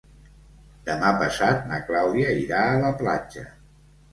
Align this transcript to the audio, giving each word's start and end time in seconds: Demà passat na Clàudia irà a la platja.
Demà 0.87 1.11
passat 1.23 1.69
na 1.73 1.79
Clàudia 1.91 2.33
irà 2.47 2.65
a 2.71 2.83
la 2.87 2.91
platja. 3.03 3.49